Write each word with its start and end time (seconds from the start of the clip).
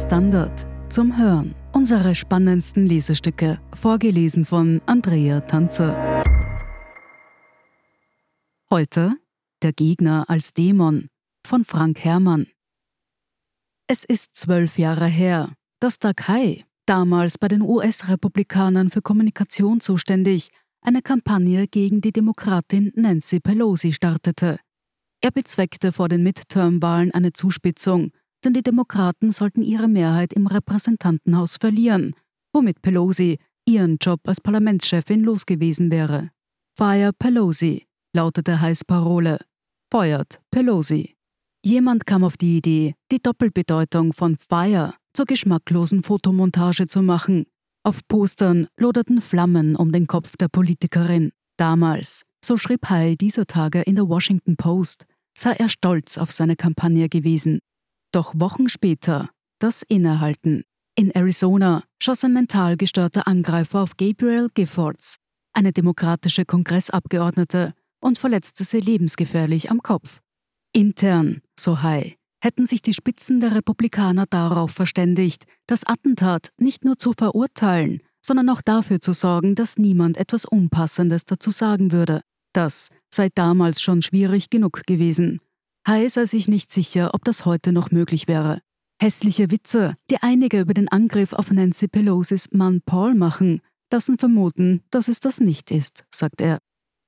Standard 0.00 0.66
zum 0.88 1.18
Hören. 1.18 1.54
Unsere 1.72 2.14
spannendsten 2.14 2.86
Lesestücke, 2.86 3.60
vorgelesen 3.74 4.46
von 4.46 4.80
Andrea 4.86 5.40
Tanzer. 5.40 6.24
Heute 8.70 9.16
Der 9.62 9.74
Gegner 9.74 10.24
als 10.28 10.54
Dämon 10.54 11.08
von 11.46 11.66
Frank 11.66 11.98
Herrmann. 12.00 12.46
Es 13.88 14.04
ist 14.04 14.34
zwölf 14.34 14.78
Jahre 14.78 15.06
her, 15.06 15.52
dass 15.80 15.98
Doug 15.98 16.28
High, 16.28 16.64
damals 16.86 17.36
bei 17.36 17.48
den 17.48 17.60
US-Republikanern 17.60 18.88
für 18.88 19.02
Kommunikation 19.02 19.80
zuständig, 19.80 20.48
eine 20.80 21.02
Kampagne 21.02 21.66
gegen 21.66 22.00
die 22.00 22.12
Demokratin 22.12 22.90
Nancy 22.96 23.38
Pelosi 23.38 23.92
startete. 23.92 24.60
Er 25.20 25.30
bezweckte 25.30 25.92
vor 25.92 26.08
den 26.08 26.22
Midterm-Wahlen 26.22 27.12
eine 27.12 27.34
Zuspitzung, 27.34 28.12
denn 28.44 28.54
die 28.54 28.62
Demokraten 28.62 29.32
sollten 29.32 29.62
ihre 29.62 29.88
Mehrheit 29.88 30.32
im 30.32 30.46
Repräsentantenhaus 30.46 31.56
verlieren, 31.56 32.14
womit 32.52 32.82
Pelosi 32.82 33.38
ihren 33.66 33.98
Job 34.00 34.20
als 34.26 34.40
Parlamentschefin 34.40 35.22
los 35.22 35.46
gewesen 35.46 35.90
wäre. 35.90 36.30
Fire 36.76 37.12
Pelosi 37.18 37.86
lautete 38.14 38.60
Heißparole. 38.60 39.38
Feuert 39.92 40.40
Pelosi. 40.50 41.16
Jemand 41.64 42.06
kam 42.06 42.24
auf 42.24 42.36
die 42.36 42.56
Idee, 42.56 42.94
die 43.12 43.20
Doppelbedeutung 43.20 44.12
von 44.12 44.36
Fire 44.36 44.94
zur 45.12 45.26
geschmacklosen 45.26 46.02
Fotomontage 46.02 46.86
zu 46.86 47.02
machen. 47.02 47.46
Auf 47.82 48.00
Postern 48.08 48.68
loderten 48.78 49.20
Flammen 49.20 49.76
um 49.76 49.92
den 49.92 50.06
Kopf 50.06 50.36
der 50.36 50.48
Politikerin. 50.48 51.32
Damals, 51.56 52.22
so 52.42 52.56
schrieb 52.56 52.88
Hay 52.88 53.16
dieser 53.16 53.46
Tage 53.46 53.82
in 53.82 53.96
der 53.96 54.08
Washington 54.08 54.56
Post, 54.56 55.04
sei 55.36 55.52
er 55.52 55.68
stolz 55.68 56.18
auf 56.18 56.30
seine 56.30 56.56
Kampagne 56.56 57.08
gewesen. 57.08 57.60
Doch 58.12 58.32
Wochen 58.36 58.68
später 58.68 59.30
das 59.60 59.82
Innehalten. 59.82 60.64
In 60.96 61.10
Arizona 61.10 61.84
schoss 62.02 62.24
ein 62.24 62.32
mental 62.32 62.76
gestörter 62.76 63.28
Angreifer 63.28 63.80
auf 63.80 63.96
Gabriel 63.96 64.48
Giffords, 64.52 65.16
eine 65.52 65.72
demokratische 65.72 66.44
Kongressabgeordnete, 66.44 67.74
und 68.00 68.18
verletzte 68.18 68.64
sie 68.64 68.80
lebensgefährlich 68.80 69.70
am 69.70 69.82
Kopf. 69.82 70.20
Intern, 70.72 71.42
so 71.58 71.82
High, 71.82 72.16
hätten 72.42 72.66
sich 72.66 72.80
die 72.80 72.94
Spitzen 72.94 73.40
der 73.40 73.54
Republikaner 73.54 74.24
darauf 74.26 74.72
verständigt, 74.72 75.44
das 75.66 75.84
Attentat 75.84 76.50
nicht 76.56 76.84
nur 76.84 76.98
zu 76.98 77.12
verurteilen, 77.16 78.00
sondern 78.22 78.48
auch 78.48 78.62
dafür 78.62 79.00
zu 79.00 79.12
sorgen, 79.12 79.54
dass 79.54 79.76
niemand 79.76 80.16
etwas 80.16 80.44
Unpassendes 80.44 81.24
dazu 81.24 81.50
sagen 81.50 81.92
würde. 81.92 82.22
Das 82.52 82.88
sei 83.10 83.28
damals 83.34 83.82
schon 83.82 84.02
schwierig 84.02 84.50
genug 84.50 84.86
gewesen. 84.86 85.40
Hay 85.90 86.08
sei 86.08 86.24
sich 86.24 86.46
nicht 86.46 86.70
sicher, 86.70 87.14
ob 87.14 87.24
das 87.24 87.46
heute 87.46 87.72
noch 87.72 87.90
möglich 87.90 88.28
wäre. 88.28 88.60
Hässliche 89.02 89.50
Witze, 89.50 89.96
die 90.08 90.18
einige 90.22 90.60
über 90.60 90.72
den 90.72 90.86
Angriff 90.86 91.32
auf 91.32 91.50
Nancy 91.50 91.88
Pelosis 91.88 92.46
Mann 92.52 92.80
Paul 92.86 93.16
machen, 93.16 93.60
lassen 93.90 94.16
vermuten, 94.16 94.84
dass 94.92 95.08
es 95.08 95.18
das 95.18 95.40
nicht 95.40 95.72
ist, 95.72 96.04
sagt 96.14 96.42
er. 96.42 96.60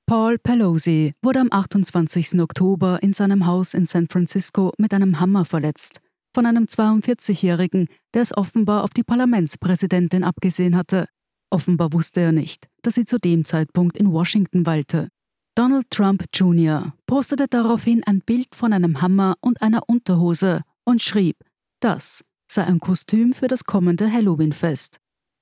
Paul 0.05 0.36
Pelosi 0.36 1.14
wurde 1.22 1.39
am 1.39 1.47
28. 1.52 2.41
Oktober 2.41 3.00
in 3.05 3.12
seinem 3.12 3.47
Haus 3.47 3.72
in 3.72 3.86
San 3.86 4.08
Francisco 4.08 4.72
mit 4.78 4.92
einem 4.92 5.20
Hammer 5.20 5.44
verletzt, 5.44 6.00
von 6.34 6.44
einem 6.44 6.64
42-Jährigen, 6.64 7.86
der 8.14 8.22
es 8.22 8.36
offenbar 8.36 8.83
auf 8.83 8.91
die 8.91 9.05
Parlamentspräsidentin 9.05 10.24
abgesehen 10.24 10.77
hatte. 10.77 11.06
Offenbar 11.50 11.92
wusste 11.92 12.20
er 12.20 12.33
nicht, 12.33 12.67
dass 12.83 12.96
sie 12.96 13.05
zu 13.05 13.20
dem 13.20 13.44
Zeitpunkt 13.44 13.96
in 13.96 14.11
Washington 14.11 14.67
weilte. 14.67 15.08
Donald 15.55 15.90
Trump 15.90 16.24
Jr. 16.33 16.95
postete 17.07 17.46
daraufhin 17.46 18.02
ein 18.05 18.20
Bild 18.20 18.55
von 18.55 18.73
einem 18.73 19.02
Hammer 19.02 19.35
und 19.40 19.61
einer 19.61 19.83
Unterhose 19.86 20.63
und 20.85 21.02
schrieb, 21.02 21.36
das 21.80 22.24
sei 22.51 22.64
ein 22.64 22.80
Kostüm 22.80 23.35
für 23.35 23.48
das 23.48 23.64
kommende 23.64 24.11
Halloween-Fest. 24.11 24.96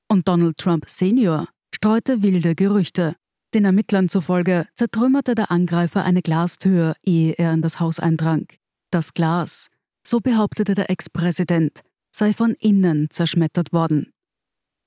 Und 0.08 0.26
Donald 0.26 0.56
Trump 0.56 0.90
Senior 0.90 1.48
streute 1.72 2.22
wilde 2.22 2.56
Gerüchte. 2.56 3.14
Den 3.54 3.64
Ermittlern 3.64 4.08
zufolge 4.08 4.66
zertrümmerte 4.74 5.36
der 5.36 5.52
Angreifer 5.52 6.04
eine 6.04 6.22
Glastür, 6.22 6.94
ehe 7.04 7.34
er 7.34 7.52
in 7.52 7.62
das 7.62 7.78
Haus 7.78 8.00
eindrang. 8.00 8.48
Das 8.90 9.14
Glas, 9.14 9.68
so 10.04 10.18
behauptete 10.18 10.74
der 10.74 10.90
Ex-Präsident, 10.90 11.82
sei 12.10 12.32
von 12.32 12.54
innen 12.58 13.10
zerschmettert 13.10 13.72
worden. 13.72 14.12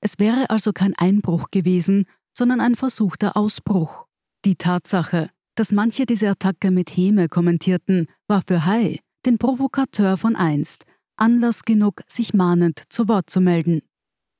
Es 0.00 0.18
wäre 0.18 0.50
also 0.50 0.74
kein 0.74 0.94
Einbruch 0.94 1.50
gewesen, 1.50 2.04
sondern 2.36 2.60
ein 2.60 2.74
versuchter 2.74 3.38
Ausbruch. 3.38 4.06
Die 4.44 4.56
Tatsache, 4.56 5.30
dass 5.54 5.72
manche 5.72 6.04
diese 6.04 6.28
Attacke 6.28 6.70
mit 6.70 6.90
Häme 6.90 7.28
kommentierten, 7.28 8.08
war 8.26 8.42
für 8.46 8.66
Hai, 8.66 9.00
den 9.24 9.38
Provokateur 9.38 10.18
von 10.18 10.36
einst, 10.36 10.84
Anlass 11.16 11.62
genug, 11.62 12.02
sich 12.06 12.34
mahnend 12.34 12.82
zu 12.90 13.08
Wort 13.08 13.30
zu 13.30 13.40
melden. 13.40 13.80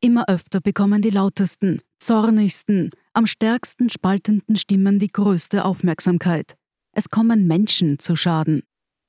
Immer 0.02 0.28
öfter 0.28 0.60
bekommen 0.60 1.00
die 1.00 1.10
lautesten, 1.10 1.80
zornigsten, 2.00 2.90
am 3.14 3.26
stärksten 3.26 3.88
spaltenden 3.88 4.56
Stimmen 4.56 4.98
die 4.98 5.08
größte 5.08 5.64
Aufmerksamkeit. 5.64 6.56
Es 6.92 7.08
kommen 7.08 7.46
Menschen 7.46 7.98
zu 7.98 8.14
Schaden. 8.14 8.62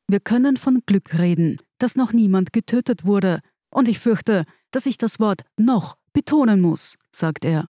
Wir 0.08 0.22
können 0.22 0.56
von 0.56 0.82
Glück 0.86 1.18
reden, 1.20 1.58
dass 1.78 1.98
noch 1.98 2.14
niemand 2.14 2.54
getötet 2.54 3.04
wurde, 3.04 3.42
und 3.70 3.90
ich 3.90 4.00
fürchte, 4.00 4.46
dass 4.72 4.86
ich 4.86 4.98
das 4.98 5.20
Wort 5.20 5.42
noch 5.58 5.98
betonen 6.14 6.62
muss, 6.62 6.96
sagt 7.12 7.44
er. 7.44 7.66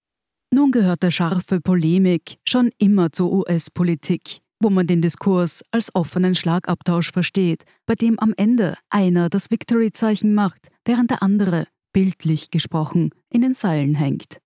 Nun 0.56 0.72
gehörte 0.72 1.12
scharfe 1.12 1.60
Polemik 1.60 2.38
schon 2.48 2.72
immer 2.78 3.12
zur 3.12 3.30
US-Politik, 3.34 4.40
wo 4.62 4.70
man 4.70 4.88
den 4.88 5.02
Diskurs 5.02 5.66
als 5.72 5.94
offenen 5.94 6.34
Schlagabtausch 6.34 7.12
versteht, 7.12 7.66
bei 7.86 7.96
dem 7.96 8.18
am 8.20 8.34
Ende 8.38 8.78
einer 8.90 9.28
das 9.28 9.52
Victory-Zeichen 9.52 10.34
macht, 10.34 10.70
während 10.86 11.12
der 11.12 11.22
andere, 11.22 11.68
bildlich 11.92 12.52
gesprochen, 12.52 13.10
in 13.30 13.42
den 13.42 13.54
Seilen 13.54 13.96
hängt. 13.96 14.38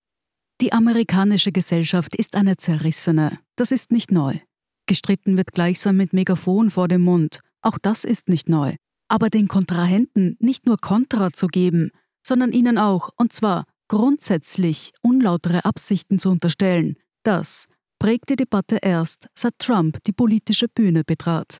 Die 0.62 0.74
amerikanische 0.74 1.52
Gesellschaft 1.52 2.16
ist 2.16 2.36
eine 2.36 2.58
zerrissene, 2.58 3.38
das 3.56 3.72
ist 3.72 3.92
nicht 3.92 4.12
neu. 4.12 4.40
Gestritten 4.88 5.38
wird 5.38 5.52
gleichsam 5.52 5.98
mit 5.98 6.14
Megafon 6.14 6.72
vor 6.72 6.88
dem 6.88 7.04
Mund, 7.04 7.42
auch 7.62 7.78
das 7.78 8.04
ist 8.04 8.30
nicht 8.30 8.50
neu. 8.50 8.74
Aber 9.10 9.30
den 9.30 9.48
Kontrahenten 9.48 10.38
nicht 10.40 10.66
nur 10.66 10.78
Kontra 10.78 11.32
zu 11.34 11.46
geben, 11.46 11.92
sondern 12.26 12.52
ihnen 12.52 12.80
auch, 12.80 13.12
und 13.16 13.32
zwar 13.32 13.66
Grundsätzlich 13.90 14.92
unlautere 15.02 15.66
Absichten 15.66 16.20
zu 16.20 16.30
unterstellen, 16.30 16.96
das 17.24 17.66
prägt 18.00 18.30
die 18.30 18.36
Debatte 18.36 18.78
erst, 18.82 19.28
seit 19.38 19.58
Trump 19.58 19.98
die 20.06 20.12
politische 20.14 20.68
Bühne 20.68 21.04
betrat. 21.04 21.58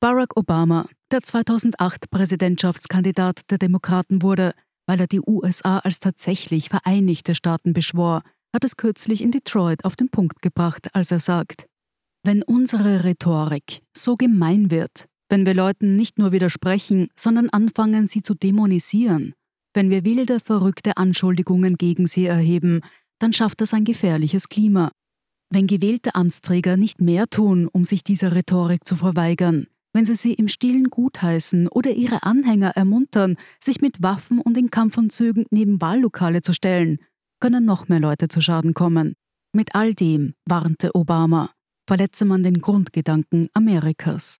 Barack 0.00 0.36
Obama, 0.36 0.86
der 1.10 1.22
2008 1.22 2.10
Präsidentschaftskandidat 2.10 3.50
der 3.50 3.58
Demokraten 3.58 4.22
wurde, 4.22 4.54
weil 4.86 5.00
er 5.00 5.08
die 5.08 5.20
USA 5.20 5.78
als 5.78 5.98
tatsächlich 5.98 6.68
Vereinigte 6.68 7.34
Staaten 7.34 7.72
beschwor, 7.72 8.22
hat 8.54 8.64
es 8.64 8.76
kürzlich 8.76 9.20
in 9.20 9.32
Detroit 9.32 9.84
auf 9.84 9.96
den 9.96 10.10
Punkt 10.10 10.42
gebracht, 10.42 10.94
als 10.94 11.10
er 11.10 11.20
sagt, 11.20 11.66
wenn 12.22 12.44
unsere 12.44 13.02
Rhetorik 13.02 13.82
so 13.96 14.14
gemein 14.14 14.70
wird, 14.70 15.06
wenn 15.28 15.44
wir 15.44 15.54
Leuten 15.54 15.96
nicht 15.96 16.18
nur 16.18 16.30
widersprechen, 16.30 17.08
sondern 17.16 17.50
anfangen, 17.50 18.06
sie 18.06 18.22
zu 18.22 18.34
dämonisieren, 18.34 19.34
wenn 19.74 19.90
wir 19.90 20.04
wilde, 20.04 20.40
verrückte 20.40 20.96
Anschuldigungen 20.96 21.76
gegen 21.76 22.06
sie 22.06 22.26
erheben, 22.26 22.80
dann 23.18 23.32
schafft 23.32 23.60
das 23.60 23.74
ein 23.74 23.84
gefährliches 23.84 24.48
Klima. 24.48 24.92
Wenn 25.50 25.66
gewählte 25.66 26.14
Amtsträger 26.14 26.76
nicht 26.76 27.00
mehr 27.00 27.26
tun, 27.28 27.68
um 27.70 27.84
sich 27.84 28.02
dieser 28.02 28.34
Rhetorik 28.34 28.84
zu 28.86 28.96
verweigern, 28.96 29.66
wenn 29.92 30.04
sie 30.04 30.14
sie 30.14 30.34
im 30.34 30.48
stillen 30.48 30.90
gutheißen 30.90 31.68
oder 31.68 31.92
ihre 31.92 32.24
Anhänger 32.24 32.70
ermuntern, 32.70 33.36
sich 33.60 33.80
mit 33.80 34.02
Waffen 34.02 34.40
und 34.40 34.56
in 34.56 34.70
Kampfanzügen 34.70 35.44
neben 35.50 35.80
Wahllokale 35.80 36.42
zu 36.42 36.52
stellen, 36.52 36.98
können 37.40 37.64
noch 37.64 37.88
mehr 37.88 38.00
Leute 38.00 38.28
zu 38.28 38.40
Schaden 38.40 38.74
kommen. 38.74 39.14
Mit 39.52 39.74
all 39.74 39.94
dem, 39.94 40.34
warnte 40.46 40.94
Obama, 40.94 41.52
verletze 41.86 42.24
man 42.24 42.42
den 42.42 42.60
Grundgedanken 42.60 43.48
Amerikas. 43.54 44.38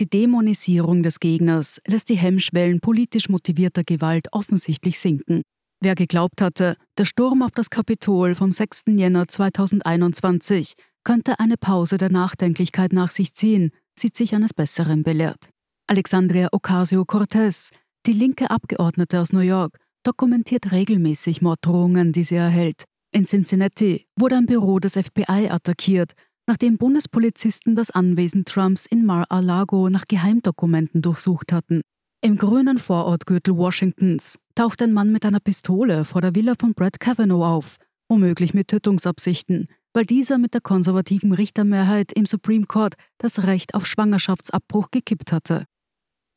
Die 0.00 0.10
Dämonisierung 0.10 1.04
des 1.04 1.20
Gegners 1.20 1.80
lässt 1.86 2.08
die 2.08 2.16
Hemmschwellen 2.16 2.80
politisch 2.80 3.28
motivierter 3.28 3.84
Gewalt 3.84 4.26
offensichtlich 4.32 4.98
sinken. 4.98 5.42
Wer 5.80 5.94
geglaubt 5.94 6.40
hatte, 6.40 6.76
der 6.98 7.04
Sturm 7.04 7.42
auf 7.42 7.52
das 7.52 7.70
Kapitol 7.70 8.34
vom 8.34 8.50
6. 8.50 8.84
Jänner 8.88 9.28
2021 9.28 10.74
könnte 11.04 11.38
eine 11.38 11.56
Pause 11.56 11.96
der 11.96 12.10
Nachdenklichkeit 12.10 12.92
nach 12.92 13.10
sich 13.10 13.34
ziehen, 13.34 13.70
sieht 13.96 14.16
sich 14.16 14.34
eines 14.34 14.52
Besseren 14.52 15.04
belehrt. 15.04 15.50
Alexandria 15.86 16.48
Ocasio-Cortez, 16.50 17.70
die 18.06 18.14
linke 18.14 18.50
Abgeordnete 18.50 19.20
aus 19.20 19.32
New 19.32 19.40
York, 19.40 19.78
dokumentiert 20.02 20.72
regelmäßig 20.72 21.40
Morddrohungen, 21.40 22.12
die 22.12 22.24
sie 22.24 22.36
erhält. 22.36 22.84
In 23.12 23.26
Cincinnati 23.26 24.06
wurde 24.18 24.36
ein 24.36 24.46
Büro 24.46 24.80
des 24.80 24.94
FBI 24.94 25.50
attackiert 25.50 26.14
nachdem 26.46 26.78
Bundespolizisten 26.78 27.76
das 27.76 27.90
Anwesen 27.90 28.44
Trumps 28.44 28.86
in 28.86 29.04
Mar-a-Lago 29.04 29.88
nach 29.88 30.04
Geheimdokumenten 30.08 31.02
durchsucht 31.02 31.52
hatten. 31.52 31.82
Im 32.22 32.36
grünen 32.38 32.78
Vorortgürtel 32.78 33.56
Washingtons 33.56 34.38
taucht 34.54 34.80
ein 34.82 34.92
Mann 34.92 35.12
mit 35.12 35.24
einer 35.26 35.40
Pistole 35.40 36.04
vor 36.04 36.20
der 36.20 36.34
Villa 36.34 36.54
von 36.58 36.72
Brett 36.72 36.98
Kavanaugh 36.98 37.44
auf, 37.44 37.76
womöglich 38.08 38.54
mit 38.54 38.68
Tötungsabsichten, 38.68 39.68
weil 39.92 40.06
dieser 40.06 40.38
mit 40.38 40.54
der 40.54 40.60
konservativen 40.60 41.32
Richtermehrheit 41.32 42.12
im 42.12 42.26
Supreme 42.26 42.66
Court 42.66 42.94
das 43.18 43.44
Recht 43.44 43.74
auf 43.74 43.86
Schwangerschaftsabbruch 43.86 44.90
gekippt 44.90 45.32
hatte. 45.32 45.66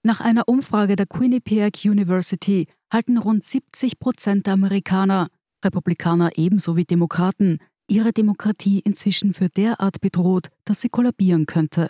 Nach 0.04 0.22
einer 0.22 0.48
Umfrage 0.48 0.96
der 0.96 1.06
Quinnipiac 1.06 1.84
University 1.84 2.68
halten 2.92 3.18
rund 3.18 3.46
70 3.46 4.00
Prozent 4.00 4.46
der 4.46 4.54
Amerikaner, 4.54 5.30
Republikaner 5.66 6.32
ebenso 6.36 6.78
wie 6.78 6.86
Demokraten, 6.86 7.60
ihre 7.90 8.14
Demokratie 8.14 8.80
inzwischen 8.80 9.34
für 9.34 9.50
derart 9.50 10.02
bedroht, 10.02 10.50
dass 10.66 10.82
sie 10.82 10.90
kollabieren 10.90 11.46
könnte. 11.46 11.90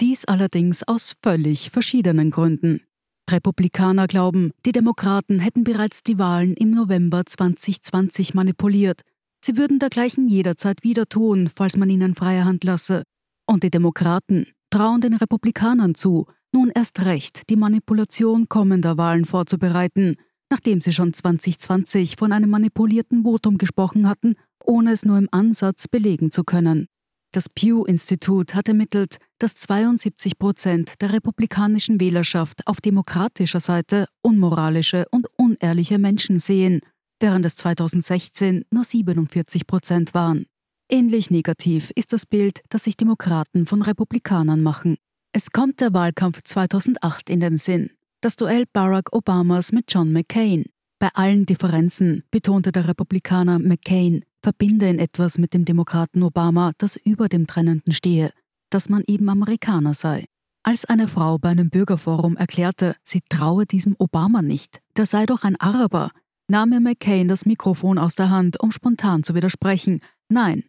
Dies 0.00 0.24
allerdings 0.24 0.82
aus 0.82 1.14
völlig 1.22 1.70
verschiedenen 1.70 2.30
Gründen. 2.30 2.82
Republikaner 3.30 4.08
glauben, 4.08 4.52
die 4.66 4.72
Demokraten 4.72 5.38
hätten 5.38 5.64
bereits 5.64 6.02
die 6.02 6.18
Wahlen 6.18 6.54
im 6.54 6.72
November 6.72 7.24
2020 7.24 8.34
manipuliert. 8.34 9.02
Sie 9.44 9.56
würden 9.56 9.78
dergleichen 9.78 10.28
jederzeit 10.28 10.82
wieder 10.82 11.06
tun, 11.06 11.50
falls 11.54 11.76
man 11.76 11.88
ihnen 11.88 12.14
freie 12.14 12.44
Hand 12.44 12.64
lasse. 12.64 13.04
Und 13.46 13.62
die 13.62 13.70
Demokraten 13.70 14.46
trauen 14.70 15.00
den 15.00 15.14
Republikanern 15.14 15.94
zu, 15.94 16.26
nun 16.52 16.70
erst 16.74 17.00
recht 17.04 17.48
die 17.48 17.56
Manipulation 17.56 18.48
kommender 18.48 18.98
Wahlen 18.98 19.24
vorzubereiten, 19.24 20.16
nachdem 20.52 20.82
sie 20.82 20.92
schon 20.92 21.14
2020 21.14 22.16
von 22.18 22.30
einem 22.30 22.50
manipulierten 22.50 23.22
Votum 23.22 23.56
gesprochen 23.56 24.06
hatten, 24.06 24.34
ohne 24.62 24.92
es 24.92 25.02
nur 25.02 25.16
im 25.16 25.28
Ansatz 25.30 25.88
belegen 25.88 26.30
zu 26.30 26.44
können. 26.44 26.88
Das 27.32 27.48
Pew-Institut 27.48 28.54
hat 28.54 28.68
ermittelt, 28.68 29.16
dass 29.38 29.54
72 29.54 30.38
Prozent 30.38 31.00
der 31.00 31.14
republikanischen 31.14 31.98
Wählerschaft 31.98 32.66
auf 32.66 32.82
demokratischer 32.82 33.60
Seite 33.60 34.06
unmoralische 34.20 35.06
und 35.10 35.26
unehrliche 35.38 35.98
Menschen 35.98 36.38
sehen, 36.38 36.80
während 37.18 37.46
es 37.46 37.56
2016 37.56 38.66
nur 38.70 38.84
47 38.84 39.66
Prozent 39.66 40.12
waren. 40.12 40.44
Ähnlich 40.90 41.30
negativ 41.30 41.92
ist 41.94 42.12
das 42.12 42.26
Bild, 42.26 42.60
das 42.68 42.84
sich 42.84 42.98
Demokraten 42.98 43.64
von 43.64 43.80
Republikanern 43.80 44.60
machen. 44.60 44.98
Es 45.32 45.50
kommt 45.50 45.80
der 45.80 45.94
Wahlkampf 45.94 46.42
2008 46.42 47.30
in 47.30 47.40
den 47.40 47.56
Sinn, 47.56 47.88
das 48.22 48.36
Duell 48.36 48.64
Barack 48.72 49.12
Obamas 49.12 49.72
mit 49.72 49.92
John 49.92 50.12
McCain. 50.12 50.64
Bei 51.00 51.08
allen 51.14 51.44
Differenzen 51.44 52.22
betonte 52.30 52.70
der 52.70 52.86
Republikaner 52.86 53.58
McCain, 53.58 54.24
verbinde 54.42 54.88
ihn 54.88 55.00
etwas 55.00 55.38
mit 55.38 55.52
dem 55.52 55.64
Demokraten 55.64 56.22
Obama, 56.22 56.72
das 56.78 56.96
über 56.96 57.28
dem 57.28 57.48
Trennenden 57.48 57.92
stehe, 57.92 58.32
dass 58.70 58.88
man 58.88 59.02
eben 59.08 59.28
Amerikaner 59.28 59.92
sei. 59.92 60.26
Als 60.62 60.84
eine 60.84 61.08
Frau 61.08 61.38
bei 61.38 61.48
einem 61.48 61.70
Bürgerforum 61.70 62.36
erklärte, 62.36 62.94
sie 63.02 63.22
traue 63.28 63.66
diesem 63.66 63.96
Obama 63.98 64.40
nicht, 64.40 64.80
der 64.96 65.06
sei 65.06 65.26
doch 65.26 65.42
ein 65.42 65.60
Araber, 65.60 66.12
nahm 66.46 66.70
mir 66.70 66.80
McCain 66.80 67.26
das 67.26 67.44
Mikrofon 67.44 67.98
aus 67.98 68.14
der 68.14 68.30
Hand, 68.30 68.60
um 68.60 68.70
spontan 68.70 69.24
zu 69.24 69.34
widersprechen. 69.34 70.00
Nein, 70.28 70.62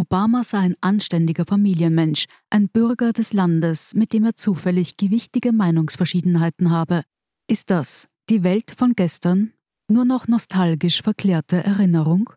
Obama 0.00 0.42
sei 0.44 0.60
ein 0.60 0.76
anständiger 0.80 1.44
Familienmensch, 1.44 2.24
ein 2.48 2.70
Bürger 2.70 3.12
des 3.12 3.34
Landes, 3.34 3.94
mit 3.94 4.14
dem 4.14 4.24
er 4.24 4.34
zufällig 4.34 4.96
gewichtige 4.96 5.52
Meinungsverschiedenheiten 5.52 6.70
habe. 6.70 7.02
Ist 7.50 7.68
das 7.68 8.08
die 8.30 8.42
Welt 8.42 8.70
von 8.74 8.94
gestern? 8.94 9.52
Nur 9.90 10.06
noch 10.06 10.26
nostalgisch 10.26 11.02
verklärte 11.02 11.62
Erinnerung? 11.62 12.30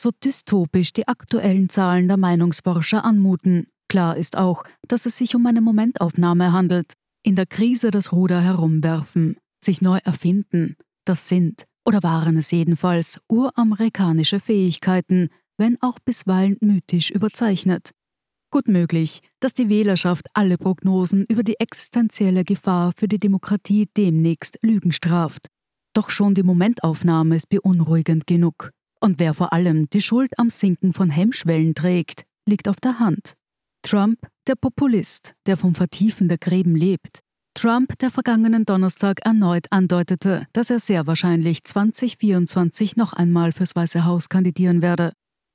So 0.00 0.10
dystopisch 0.10 0.94
die 0.94 1.06
aktuellen 1.06 1.68
Zahlen 1.68 2.08
der 2.08 2.16
Meinungsforscher 2.16 3.04
anmuten, 3.04 3.66
klar 3.88 4.16
ist 4.16 4.38
auch, 4.38 4.64
dass 4.88 5.04
es 5.04 5.18
sich 5.18 5.34
um 5.34 5.44
eine 5.44 5.60
Momentaufnahme 5.60 6.52
handelt. 6.52 6.94
In 7.22 7.36
der 7.36 7.46
Krise 7.46 7.90
das 7.90 8.10
Ruder 8.10 8.40
herumwerfen, 8.40 9.36
sich 9.62 9.82
neu 9.82 9.98
erfinden, 10.04 10.76
das 11.04 11.28
sind, 11.28 11.64
oder 11.84 12.02
waren 12.02 12.38
es 12.38 12.50
jedenfalls, 12.50 13.20
uramerikanische 13.28 14.40
Fähigkeiten, 14.40 15.28
wenn 15.58 15.76
auch 15.80 15.98
bisweilen 15.98 16.56
mythisch 16.60 17.10
überzeichnet. 17.10 17.90
Gut 18.50 18.68
möglich, 18.68 19.20
dass 19.40 19.54
die 19.54 19.68
Wählerschaft 19.68 20.28
alle 20.32 20.56
Prognosen 20.56 21.24
über 21.28 21.42
die 21.42 21.58
existenzielle 21.58 22.44
Gefahr 22.44 22.92
für 22.96 23.08
die 23.08 23.18
Demokratie 23.18 23.88
demnächst 23.96 24.58
Lügen 24.62 24.92
straft. 24.92 25.48
Doch 25.94 26.10
schon 26.10 26.34
die 26.34 26.42
Momentaufnahme 26.42 27.36
ist 27.36 27.48
beunruhigend 27.48 28.26
genug. 28.26 28.70
Und 29.00 29.18
wer 29.18 29.34
vor 29.34 29.52
allem 29.52 29.88
die 29.90 30.00
Schuld 30.00 30.38
am 30.38 30.50
Sinken 30.50 30.92
von 30.92 31.10
Hemmschwellen 31.10 31.74
trägt, 31.74 32.24
liegt 32.46 32.68
auf 32.68 32.76
der 32.76 32.98
Hand. 32.98 33.34
Trump, 33.82 34.18
der 34.46 34.54
Populist, 34.54 35.34
der 35.46 35.56
vom 35.56 35.74
Vertiefen 35.74 36.28
der 36.28 36.38
Gräben 36.38 36.74
lebt. 36.76 37.20
Trump, 37.54 37.98
der 37.98 38.10
vergangenen 38.10 38.64
Donnerstag 38.64 39.20
erneut 39.24 39.66
andeutete, 39.70 40.46
dass 40.52 40.70
er 40.70 40.80
sehr 40.80 41.06
wahrscheinlich 41.06 41.64
2024 41.64 42.96
noch 42.96 43.12
einmal 43.12 43.52
fürs 43.52 43.74
Weiße 43.74 44.04
Haus 44.04 44.28
kandidieren 44.28 44.82
werde. 44.82 45.12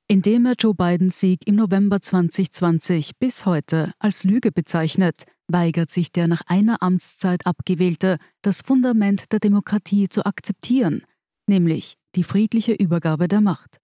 Indem 0.08 0.46
er 0.46 0.54
Joe 0.58 0.74
Bidens 0.74 1.20
Sieg 1.20 1.46
im 1.46 1.56
November 1.56 2.00
2020 2.00 3.18
bis 3.18 3.46
heute 3.46 3.92
als 3.98 4.24
Lüge 4.24 4.52
bezeichnet, 4.52 5.24
weigert 5.48 5.90
sich 5.90 6.12
der 6.12 6.28
nach 6.28 6.42
einer 6.46 6.82
Amtszeit 6.82 7.46
abgewählte, 7.46 8.18
das 8.42 8.62
Fundament 8.62 9.32
der 9.32 9.38
Demokratie 9.38 10.08
zu 10.08 10.26
akzeptieren, 10.26 11.02
nämlich 11.46 11.96
die 12.14 12.24
friedliche 12.24 12.72
Übergabe 12.72 13.28
der 13.28 13.40
Macht. 13.40 13.78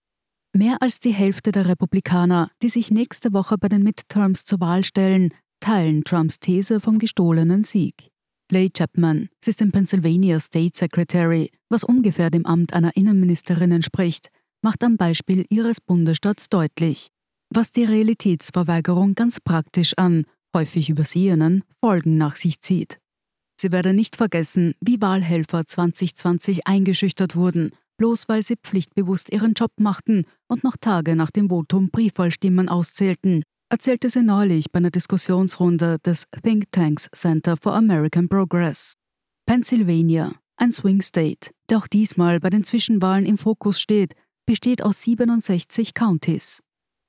Mehr 0.55 0.79
als 0.81 0.99
die 0.99 1.13
Hälfte 1.13 1.53
der 1.53 1.69
Republikaner, 1.69 2.51
die 2.63 2.69
sich 2.69 2.91
nächste 2.91 3.33
Woche 3.33 3.57
bei 3.59 3.69
den 3.69 3.83
Midterms 3.83 4.45
zur 4.45 4.61
Wahl 4.61 4.83
stellen, 4.83 5.33
teilen 5.61 6.05
Trumps 6.05 6.39
These 6.41 6.81
vom 6.81 6.99
gestohlenen 6.99 7.65
Sieg. 7.65 8.11
Leigh 8.51 8.73
Chapman, 8.73 9.29
sie 9.45 9.51
ist 9.51 9.61
in 9.61 9.73
Pennsylvania 9.73 10.41
State 10.41 10.77
Secretary, 10.77 11.51
was 11.69 11.85
ungefähr 11.85 12.31
dem 12.31 12.47
Amt 12.47 12.73
einer 12.73 12.97
Innenministerin 12.97 13.73
entspricht, 13.73 14.31
macht 14.63 14.83
am 14.85 14.97
Beispiel 14.97 15.45
ihres 15.51 15.81
Bundesstaats 15.81 16.49
deutlich, 16.49 17.09
was 17.51 17.73
die 17.73 17.85
Realitätsverweigerung 17.85 19.15
ganz 19.15 19.41
praktisch 19.41 19.95
an, 19.97 20.25
häufig 20.55 20.91
übersehenen, 20.91 21.65
Folgen 21.81 22.17
nach 22.19 22.37
sich 22.37 22.61
zieht. 22.61 22.99
Sie 23.61 23.73
werde 23.73 23.93
nicht 23.93 24.17
vergessen, 24.17 24.75
wie 24.81 25.01
Wahlhelfer 25.01 25.67
2020 25.67 26.67
eingeschüchtert 26.67 27.37
wurden 27.37 27.73
bloß 27.99 28.29
weil 28.29 28.43
sie 28.43 28.57
pflichtbewusst 28.57 29.31
ihren 29.31 29.53
Job 29.53 29.73
machten 29.79 30.25
und 30.47 30.65
noch 30.65 30.77
Tage 30.81 31.15
nach 31.15 31.31
dem 31.31 31.51
Votum 31.51 31.91
Briefwahlstimmen 31.91 32.69
auszählten, 32.69 33.43
erzählte 33.69 34.09
sie 34.09 34.23
neulich 34.23 34.71
bei 34.73 34.79
einer 34.79 34.91
Diskussionsrunde 34.91 35.99
des 35.99 36.25
Think 36.43 36.73
Tanks 36.73 37.11
Center 37.13 37.57
for 37.61 37.75
American 37.75 38.29
Progress. 38.29 38.95
Pennsylvania, 39.47 40.33
ein 40.57 40.73
Swing 40.73 41.03
State, 41.03 41.51
der 41.69 41.79
auch 41.79 41.89
diesmal 41.89 42.41
bei 42.41 42.51
den 42.51 42.65
Zwischenwahlen 42.65 43.27
im 43.27 43.37
Fokus 43.37 43.81
steht, 43.81 44.15
besteht 44.49 44.83
aus 44.83 45.03
67 45.03 45.93
Counties. 45.93 46.63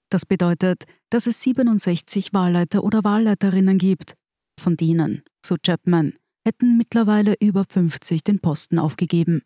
Das 0.10 0.26
bedeutet, 0.26 0.84
dass 1.10 1.26
es 1.26 1.42
67 1.42 2.34
Wahlleiter 2.34 2.84
oder 2.84 3.06
Wahlleiterinnen 3.06 3.78
gibt. 3.78 4.16
Von 4.60 4.76
denen, 4.76 5.24
so 5.44 5.56
Chapman, 5.56 6.16
hätten 6.46 6.78
mittlerweile 6.78 7.36
über 7.40 7.64
50 7.64 8.26
den 8.26 8.40
Posten 8.40 8.78
aufgegeben. 8.78 9.44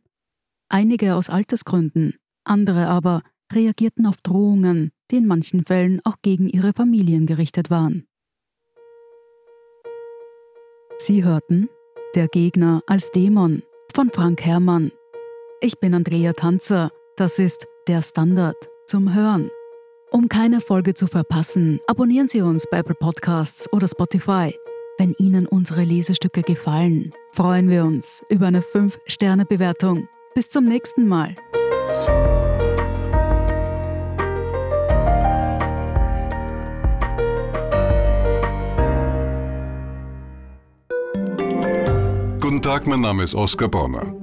Einige 0.70 1.14
aus 1.14 1.30
Altersgründen, 1.30 2.16
andere 2.44 2.88
aber 2.88 3.22
reagierten 3.54 4.08
auf 4.08 4.18
Drohungen, 4.24 4.92
die 5.12 5.18
in 5.18 5.28
manchen 5.28 5.64
Fällen 5.64 6.02
auch 6.04 6.18
gegen 6.24 6.50
ihre 6.50 6.74
Familien 6.74 7.28
gerichtet 7.28 7.70
waren. 7.70 8.08
Sie 10.98 11.24
hörten 11.24 11.70
Der 12.16 12.28
Gegner 12.28 12.82
als 12.88 13.12
Dämon 13.12 13.62
von 13.94 14.10
Frank 14.10 14.42
Herrmann. 14.42 14.92
Ich 15.62 15.80
bin 15.80 15.94
Andrea 15.94 16.34
Tanzer, 16.34 16.92
das 17.18 17.38
ist 17.38 17.68
der 17.88 18.02
Standard 18.02 18.56
zum 18.86 19.14
Hören. 19.14 19.50
Um 20.12 20.30
keine 20.30 20.62
Folge 20.62 20.94
zu 20.94 21.08
verpassen, 21.08 21.80
abonnieren 21.88 22.28
Sie 22.28 22.42
uns 22.42 22.66
bei 22.70 22.78
Apple 22.80 22.96
Podcasts 22.96 23.72
oder 23.74 23.88
Spotify. 23.88 24.56
Wenn 24.98 25.16
Ihnen 25.18 25.48
unsere 25.48 25.84
Lesestücke 25.84 26.44
gefallen, 26.44 27.14
freuen 27.32 27.70
wir 27.70 27.84
uns 27.84 28.24
über 28.30 28.48
eine 28.48 28.62
5-Sterne-Bewertung 28.62 30.08
bis 30.36 30.50
zum 30.50 30.66
nächsten 30.66 31.08
Mal. 31.08 31.36
Guten 42.40 42.62
Tag, 42.62 42.86
mein 42.86 43.02
Name 43.02 43.24
ist 43.24 43.34
Oskar 43.34 43.68
Bonner. 43.68 44.23